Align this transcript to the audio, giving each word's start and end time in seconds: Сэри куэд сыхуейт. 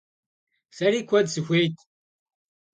Сэри 0.75 1.01
куэд 1.09 1.27
сыхуейт. 1.33 1.75